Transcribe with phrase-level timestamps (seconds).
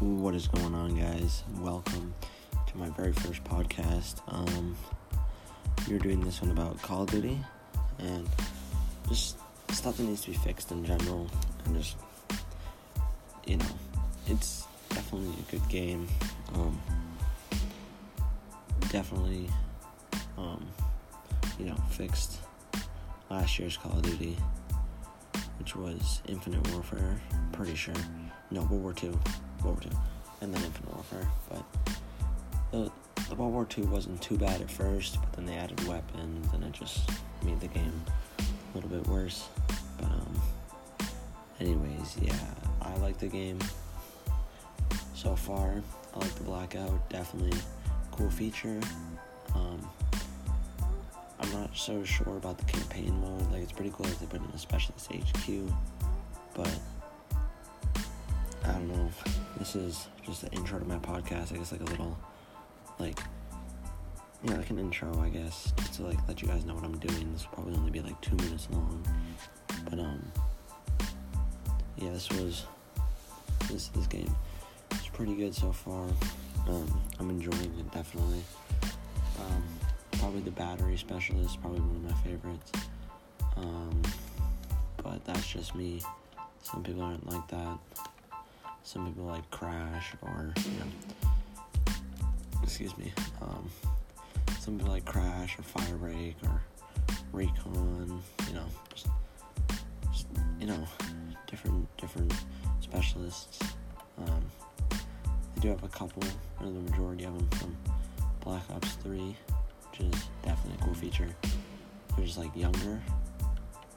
[0.00, 1.42] What is going on, guys?
[1.58, 2.14] Welcome
[2.68, 4.20] to my very first podcast.
[4.28, 4.76] Um,
[5.88, 7.36] we're doing this one about Call of Duty
[7.98, 8.28] and
[9.08, 9.38] just
[9.72, 11.28] stuff that needs to be fixed in general,
[11.64, 11.96] and just
[13.44, 13.66] you know,
[14.28, 16.06] it's definitely a good game.
[16.54, 16.80] Um,
[18.90, 19.50] definitely,
[20.36, 20.64] um,
[21.58, 22.38] you know, fixed
[23.30, 24.36] last year's Call of Duty,
[25.58, 27.20] which was Infinite Warfare.
[27.50, 27.94] Pretty sure.
[28.52, 29.18] No, World War Two.
[29.64, 29.96] World War Two,
[30.40, 31.28] and then Infinite Warfare.
[31.48, 31.64] But
[32.70, 32.90] the,
[33.28, 36.64] the World War Two wasn't too bad at first, but then they added weapons, and
[36.64, 37.10] it just
[37.44, 38.04] made the game
[38.38, 39.48] a little bit worse.
[39.98, 40.40] But um,
[41.60, 42.34] anyways, yeah,
[42.82, 43.58] I like the game
[45.14, 45.82] so far.
[46.14, 47.08] I like the blackout.
[47.10, 47.58] Definitely
[48.12, 48.80] cool feature.
[49.54, 49.88] Um,
[51.40, 53.52] I'm not so sure about the campaign mode.
[53.52, 55.72] Like, it's pretty cool that they put in a specialist HQ,
[56.54, 56.70] but
[58.78, 59.10] I don't know.
[59.58, 61.52] This is just the intro to my podcast.
[61.52, 62.16] I guess like a little,
[63.00, 63.18] like,
[64.44, 66.96] yeah, like an intro, I guess, just to like let you guys know what I'm
[66.98, 67.32] doing.
[67.32, 69.04] This will probably only be like two minutes long,
[69.90, 70.24] but um,
[71.96, 72.66] yeah, this was
[73.68, 74.32] this this game.
[74.92, 76.06] It's pretty good so far.
[76.68, 78.42] Um, I'm enjoying it definitely.
[79.40, 79.64] Um,
[80.12, 82.72] probably the battery specialist, probably one of my favorites.
[83.56, 84.02] Um,
[85.02, 86.00] but that's just me.
[86.62, 87.78] Some people aren't like that.
[88.88, 91.92] Some people like Crash or you know,
[92.62, 93.12] excuse me.
[93.42, 93.70] Um,
[94.60, 96.62] some people like Crash or Firebreak or
[97.30, 98.22] Recon.
[98.46, 98.64] You know,
[98.94, 99.08] just,
[100.10, 100.26] just
[100.58, 100.88] you know,
[101.46, 102.32] different different
[102.80, 103.58] specialists.
[104.16, 104.50] Um,
[104.90, 106.22] they do have a couple,
[106.58, 107.76] or the majority of them from
[108.40, 109.36] Black Ops 3,
[109.90, 111.28] which is definitely a cool feature.
[112.16, 113.02] They're just like younger,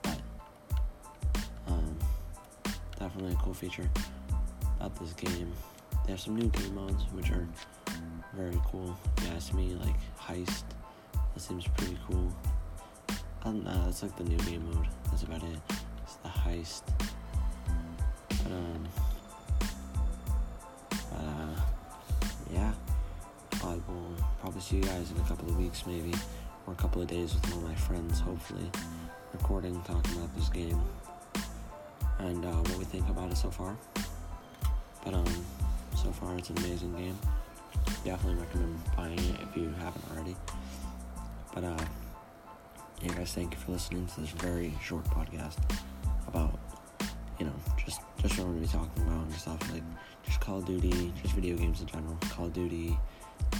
[0.00, 0.18] but
[1.66, 1.94] um,
[2.98, 3.90] definitely a cool feature
[4.78, 5.52] about this game.
[6.04, 7.46] They have some new game modes which are
[8.34, 8.96] very cool.
[9.16, 10.64] If you ask me, like heist,
[11.12, 12.32] that seems pretty cool.
[13.44, 14.86] Other than that, that's like the new game mode.
[15.06, 15.58] That's about it.
[16.02, 16.82] It's the heist.
[18.28, 18.88] But um,
[21.12, 21.60] uh,
[22.52, 22.72] yeah,
[23.64, 26.12] I will probably see you guys in a couple of weeks, maybe,
[26.66, 28.70] or a couple of days with all my friends, hopefully,
[29.32, 30.80] recording, talking about this game,
[32.20, 33.76] and uh, what we think about it so far.
[35.08, 35.46] But um,
[35.96, 37.18] so far it's an amazing game.
[38.04, 40.36] Definitely recommend buying it if you haven't already.
[41.54, 41.84] But uh,
[43.00, 45.56] yeah, guys, thank you for listening to this very short podcast
[46.26, 46.58] about
[47.38, 47.54] you know
[47.86, 49.82] just just what I'm gonna be talking about and stuff like
[50.26, 52.18] just Call of Duty, just video games in general.
[52.28, 52.98] Call of Duty.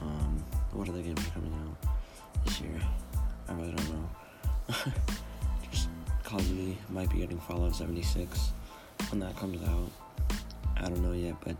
[0.00, 1.90] Um, what other games are coming out
[2.44, 2.80] this year?
[3.48, 4.08] I really don't know.
[5.72, 5.88] just
[6.22, 8.52] Call of Duty might be getting Fallout 76
[9.10, 9.90] when that comes out.
[10.82, 11.56] I don't know yet, but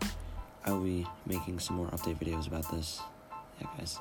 [0.65, 3.01] I will be making some more update videos about this.
[3.61, 3.97] Yeah, guys.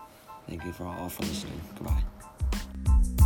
[0.49, 1.61] Thank you for all for listening.
[1.77, 3.22] Goodbye.